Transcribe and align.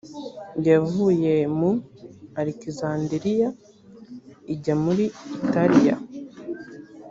yavuye 0.67 1.33
mu 1.57 1.71
alekizanderiya 2.39 3.49
ijya 4.53 4.73
muri 4.83 5.05
italiya 5.45 5.95